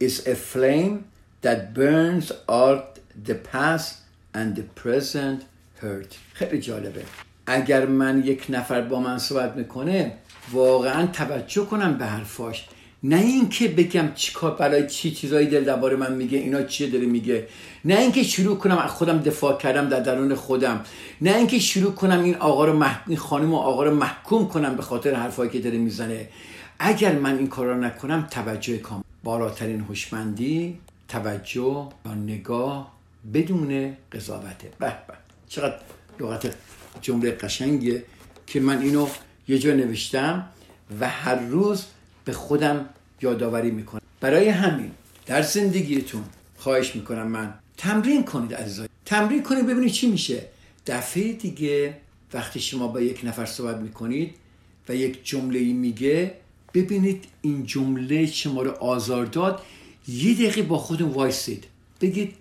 [0.04, 0.94] is a flame
[1.42, 2.84] that burns out
[3.28, 3.90] the past
[4.34, 5.40] and the present
[5.84, 7.02] hurt خیلی جالبه.
[7.46, 10.12] اگر من یک نفر با من صحبت می‌کنه
[10.52, 12.68] واقعا توجه کنم به حرفاش.
[13.02, 17.46] نه اینکه بگم چیکار برای چی چیزایی دل من میگه اینا چیه داره میگه.
[17.84, 20.84] نه اینکه شروع کنم از خودم دفاع کردم در درون خودم.
[21.20, 23.00] نه اینکه شروع کنم این آقا رو مح...
[23.06, 26.28] این خانم و آقا رو محکوم کنم به خاطر حرفایی که داره می‌زنه.
[26.78, 32.92] اگر من این کار رو نکنم توجه کام بالاترین هوشمندی توجه و نگاه
[33.34, 34.70] بدون قضاوته.
[34.78, 34.92] به.
[35.54, 35.74] چقدر
[36.20, 36.54] لغت
[37.02, 38.04] جمله قشنگیه
[38.46, 39.08] که من اینو
[39.48, 40.48] یه جا نوشتم
[41.00, 41.84] و هر روز
[42.24, 42.88] به خودم
[43.22, 44.02] یادآوری می‌کنم.
[44.20, 44.90] برای همین
[45.26, 46.24] در زندگیتون
[46.56, 48.88] خواهش می‌کنم من تمرین کنید عزیزای.
[49.04, 50.42] تمرین کنید ببینید چی میشه.
[50.86, 51.96] دفعه دیگه
[52.32, 54.34] وقتی شما با یک نفر صحبت می‌کنید
[54.88, 56.34] و یک جمله میگه
[56.74, 59.62] ببینید این جمله شما رو آزار داد.
[60.08, 61.64] یه دقیقه با خودم وایسید.
[62.00, 62.34] بگید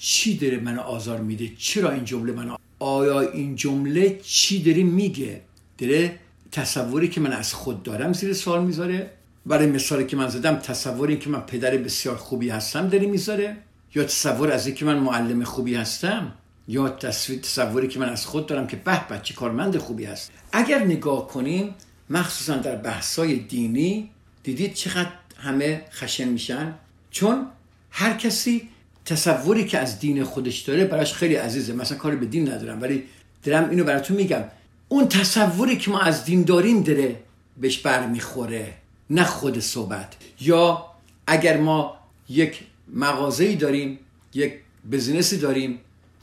[0.00, 5.40] چی داره منو آزار میده؟ چرا این جمله منو آیا این جمله چی داره میگه؟
[5.78, 6.18] داره
[6.52, 9.10] تصوری که من از خود دارم زیر سوال می‌ذاره؟
[9.46, 13.56] برای مثالی که من زدم تصوری که من پدر بسیار خوبی هستم داره می‌ذاره؟
[13.94, 16.32] یا تصور از اینکه من معلم خوبی هستم؟
[16.68, 21.28] یا تصوری که من از خود دارم که به بچه کارمند خوبی هست؟ اگر نگاه
[21.28, 21.74] کنیم
[22.10, 24.10] مخصوصا در بحثای دینی
[24.42, 26.74] دیدید چقدر همه خشن میشن؟
[27.10, 27.46] چون
[27.90, 28.68] هر کسی
[29.06, 31.72] تصوری که از دین خودش داره براش خیلی عزیزه.
[31.72, 33.04] مثلا کاری به دین ندارم ولی
[33.42, 34.44] دارم اینو براتون میگم.
[34.88, 37.16] اون تصوری که ما از دین داریم داره
[37.56, 38.74] بهش برمیخوره
[39.10, 40.16] نه خود صحبت.
[40.40, 40.86] یا
[41.26, 41.96] اگر ما
[42.28, 42.60] یک
[42.94, 43.98] مغازه‌ای داریم
[44.34, 44.52] یک
[44.92, 45.78] بزنسی داریم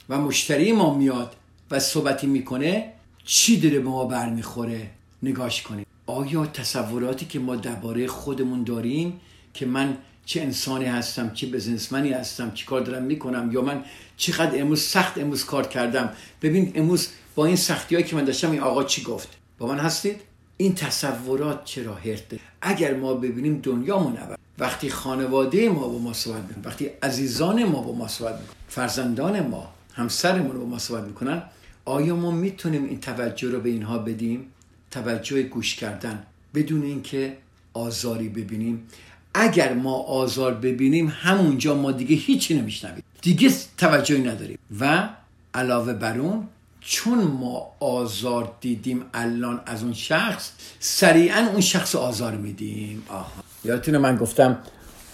[0.08, 1.36] و مشتری ما میاد
[1.70, 2.92] و صحبتی می‌کنه
[3.24, 4.90] چی داره به ما برمیخوره؟
[5.22, 5.86] نگاش کنیم.
[6.06, 9.20] آیا تصوراتی که ما درباره خودمون داریم
[9.54, 13.84] که من چه انسانی هستم چه بزنسمنی هستم چی کار دارم می‌کنم یا من
[14.16, 16.10] چقدر امروز سخت امروز کار کردم.
[16.42, 19.78] ببین امروز با این سختی هایی که من داشتم این آقا چی گفت؟ با من
[19.78, 20.20] هستید؟
[20.56, 24.36] این تصورات چرا هرته اگر ما ببینیم دنیامون عوض.
[24.58, 29.46] وقتی خانواده ما با ما صحبت می‌کنن وقتی عزیزان ما با ما صحبت می‌کنن فرزندان
[29.46, 31.42] ما همسرمون با ما صحبت می‌کنن
[31.84, 34.46] آیا ما می‌تونیم این توجه رو به اینها بدیم؟
[34.90, 37.36] توجه گوش کردن بدون اینکه
[37.72, 38.86] آزاری ببینیم.
[39.34, 43.02] اگر ما آزار ببینیم همونجا ما دیگه هیچی نمیشنویم.
[43.22, 44.58] دیگه توجهی نداریم.
[44.80, 45.08] و
[45.54, 46.48] علاوه بر اون
[46.80, 53.02] چون ما آزار دیدیم الان از اون شخص سریعا اون شخص آزار میدیم.
[53.08, 53.32] آها.
[53.64, 54.58] یادتونه من گفتم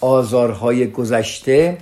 [0.01, 1.77] آزارهای گذشته؟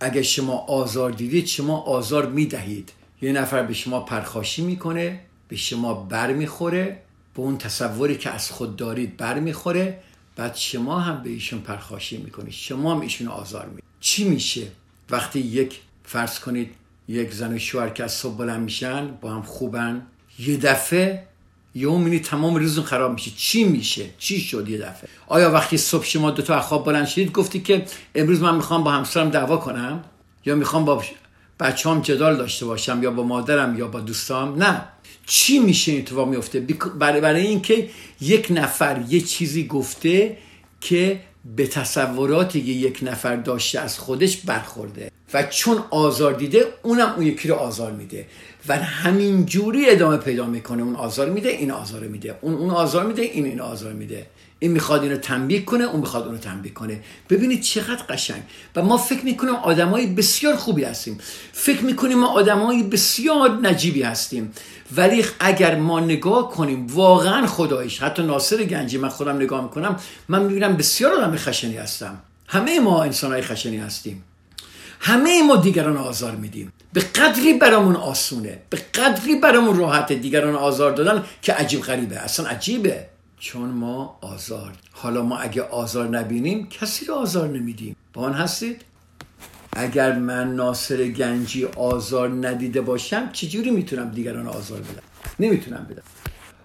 [0.00, 2.92] اگر شما آزار دیدید شما آزار می‌دهید.
[3.22, 7.02] یه نفر به شما پرخاشی می‌کنه به شما بر می‌خوره
[7.34, 10.00] به اون تصوری که از خود دارید بر می‌خوره
[10.38, 14.66] بعد شما هم به ایشون پرخاشی می‌کنید شما هم ایشون آزار می‌دید چی میشه؟
[15.10, 16.74] وقتی یک فرض کنید
[17.08, 20.02] یک زن و شوهر که از صبح بلند میشن با هم خوبن
[20.38, 21.24] یه دفعه
[21.74, 23.30] یه می‌بینی تمام روزون خراب میشه.
[23.36, 27.32] چی میشه؟ چی شد یه دفعه؟ آیا وقتی صبح شما دو تا خواب بلند شدید
[27.32, 30.04] گفتی که امروز من می‌خوام با همسرم دعوا کنم؟
[30.46, 31.02] یا می‌خوام با
[31.60, 34.84] بچه هم جدال داشته باشم یا با مادرم یا با دوستام؟ نه.
[35.30, 36.60] چی میشه اتفاق میفته؟
[36.98, 37.88] برای, برای اینکه
[38.20, 40.36] یک نفر یه چیزی گفته
[40.80, 41.20] که
[41.56, 47.26] به تصوراتی که یک نفر داشته از خودش برخورده و چون آزار دیده اونم اون
[47.26, 48.26] یکی رو آزار میده
[48.68, 50.82] و همین جوری ادامه پیدا می‌کنه.
[50.82, 52.38] اون آزار میده این آزار میده.
[52.40, 54.26] اون اون آزار میده این این آزار میده.
[54.58, 57.00] این می‌خواد اینو تنبیه کنه اون می‌خواد اونو تنبیه کنه.
[57.30, 58.42] ببینید چقدر قشنگ.
[58.76, 61.18] و ما فکر می‌کنیم آدمای بسیار خوبی هستیم.
[61.52, 64.52] فکر می‌کنیم ما آدمای بسیار نجیبی هستیم.
[64.96, 69.96] ولی اگر ما نگاه کنیم واقعا خدایش حتی ناصر گنجی من خودم نگاه می‌کنم
[70.28, 72.18] من می‌بینم بسیار آدم خشنی هستم.
[72.46, 74.24] همه ما انسان های خشنی هستیم.
[75.00, 76.72] همه ما دیگران آزار میدیم.
[76.92, 82.16] به قدری برامون آسونه به قدری برامون راحته دیگران آزار دادن که عجیب غریبه.
[82.16, 83.06] اصلا عجیبه.
[83.40, 87.96] چون ما آزار حالا ما اگه آزار نبینیم کسی رو آزار نمیدیم.
[88.12, 88.82] با آن هستید؟
[89.72, 95.02] اگر من ناصر گنجی آزار ندیده باشم چجوری می‌تونم دیگران آزار بدم؟
[95.40, 96.02] نمی‌تونم بدم.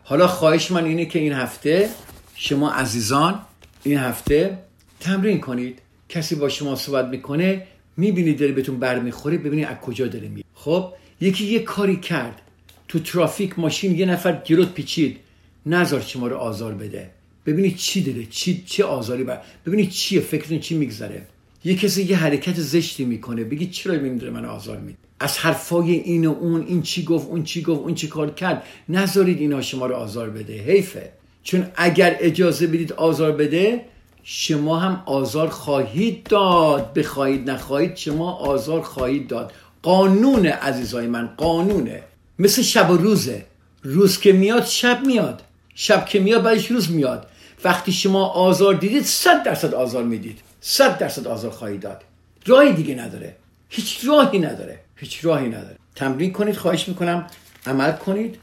[0.03, 1.89] حالا خواهش من اینه که این هفته
[2.35, 3.39] شما عزیزان
[3.83, 4.59] این هفته
[4.99, 5.79] تمرین کنید.
[6.09, 10.93] کسی با شما صحبت می‌کنه می‌بینید داره بهتون برمیخوره ببینید از کجا داره می خب
[11.21, 12.41] یکی یه کاری کرد.
[12.87, 15.19] تو ترافیک ماشین یه نفر گیروت پیچید.
[15.65, 17.09] نظر شما رو آزار بده.
[17.45, 21.21] ببینید چی داره چی چه آزاری بر ببینید چیه فکرتون چی میگذره.
[21.63, 26.25] یه کسی یه حرکت زشتی می‌کنه بگید چرا این من آزار میده؟ از حرفای این
[26.25, 29.85] و اون این چی گفت اون چی گفت اون چی کار کرد نذارید اینا شما
[29.85, 31.11] رو آزار بده حیفه.
[31.43, 33.81] چون اگر اجازه بدید آزار بده
[34.23, 36.93] شما هم آزار خواهید داد.
[36.93, 39.51] بخواهید نخواهید شما آزار خواهید داد.
[39.81, 42.03] قانون عزیزای من قانونه.
[42.39, 43.45] مثل شب و روزه.
[43.83, 45.41] روز که میاد شب میاد.
[45.75, 47.27] شب که میاد بعدش روز میاد.
[47.63, 50.39] وقتی شما آزار دیدید صد درصد آزار می‌دید.
[50.61, 52.01] صد درصد آزار خواهید داد.
[52.45, 53.35] راهی دیگه نداره.
[53.69, 54.79] هیچ راهی نداره.
[54.95, 55.75] هیچ راهی نداره.
[55.95, 57.27] تمرین کنید خواهش می‌کنم.
[57.67, 58.37] عمل کنید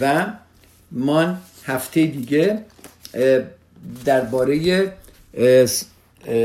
[0.00, 0.26] و
[0.90, 2.64] من هفته دیگه
[4.04, 4.92] درباره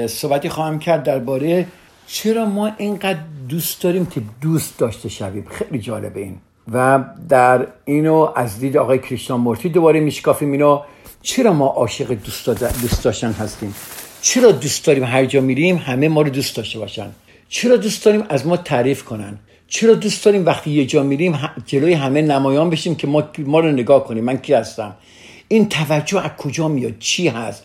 [0.07, 1.67] صحبتی خواهم کرد درباره
[2.07, 5.47] چرا ما اینقدر دوست داریم که دوست داشته شویم.
[5.51, 6.37] خیلی جالبه این.
[6.73, 10.81] و در اینو از دید آقای کریشنان مورتی دوباره میشکافیم اینو.
[11.21, 12.49] چرا ما عاشق دوست,
[12.81, 13.75] دوست داشتن هستیم؟
[14.21, 17.11] چرا دوست داریم هر جا میریم همه ما رو دوست داشته باشن؟
[17.49, 21.93] چرا دوست داریم از ما تعریف کنن؟ چرا دوست داریم وقتی یه جا میریم جلوی
[21.93, 24.95] همه نمایان بشیم که ما, ما رو نگاه کنیم؟ من کی هستم؟
[25.47, 27.63] این توجه از کجا میاد؟ چی هست؟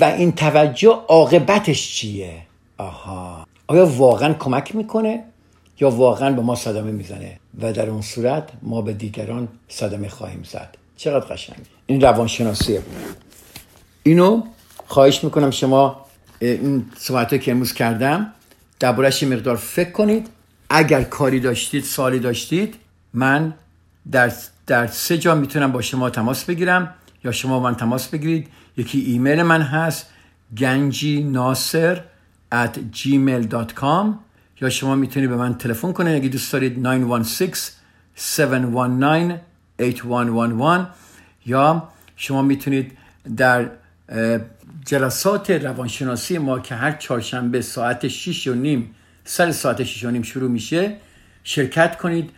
[0.00, 2.32] و این توجه عاقبتش چیه؟
[2.78, 3.46] آها.
[3.66, 5.24] آیا واقعا کمک می‌کنه؟
[5.82, 10.42] یا واقعا به ما صدمه می‌زنه و در اون صورت ما به دیگران صدمه خواهیم
[10.42, 10.76] زد.
[10.96, 11.58] چقدر قشنگ.
[11.86, 12.96] این روانشناسیه بود.
[14.02, 14.42] اینو
[14.86, 16.06] خواهش می‌کنم شما
[16.38, 18.32] این صحبت که امروز کردم
[18.80, 20.28] دربارش مقدار فکر کنید.
[20.70, 22.74] اگر کاری داشتید سالی داشتید
[23.14, 23.54] من
[24.12, 24.32] در,
[24.66, 26.94] در سه جا می‌تونم با شما تماس بگیرم.
[27.24, 28.48] یا شما من تماس بگیرید.
[28.76, 30.06] یکی ایمیل من هست
[30.58, 32.00] گنجی ناصر
[32.54, 34.06] at gmail.com
[34.62, 37.72] یا شما می‌تونید به من تلفن کنید اگه دوست دارید 916
[38.16, 39.40] 719
[39.80, 40.86] 8111
[41.46, 42.92] یا شما می‌تونید
[43.36, 43.70] در
[44.86, 48.94] جلسات روانشناسی ما که هر چهارشنبه ساعت 6 و نیم
[49.24, 50.96] سر ساعت 6 و نیم شروع میشه
[51.44, 52.30] شرکت کنید.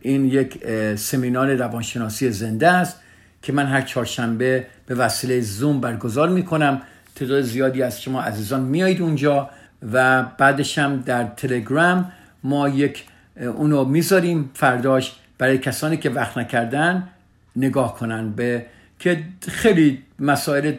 [0.00, 0.58] این یک
[0.96, 2.96] سمینار روانشناسی زنده است
[3.42, 6.82] که من هر چهارشنبه به وسیله زوم برگزار می‌کنم.
[7.14, 9.50] تعداد زیادی از شما عزیزان میایید اونجا.
[9.92, 12.12] و بعدش هم در تلگرام
[12.44, 13.04] ما یک
[13.36, 14.50] اونو می‌ذاریم.
[14.54, 17.08] فرداش برای کسانی که وقت نکردن
[17.56, 18.66] نگاه کنن به
[18.98, 20.72] که خیلی مسائل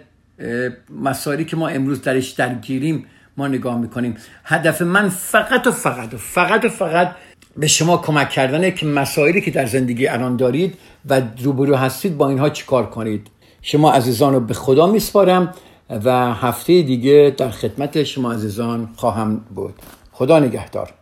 [1.01, 3.05] مسائلی که ما امروز درش درگیریم
[3.37, 4.17] ما نگاه می‌کنیم.
[4.43, 7.15] هدف من فقط و فقط و فقط و فقط
[7.57, 10.77] به شما کمک کردنه که مسائلی که در زندگی الان دارید
[11.09, 13.27] و روبرو هستید با اینها چیکار کنید.
[13.61, 15.53] شما عزیزان رو به خدا میسپارم.
[15.91, 19.73] و هفته دیگه در خدمت شما عزیزان خواهم بود.
[20.11, 20.93] خدا نگهدار.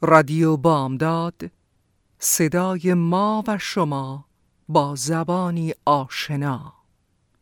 [0.00, 1.34] رادیو بامداد
[2.18, 4.24] صدای ما و شما
[4.68, 6.81] با زبانی آشنا.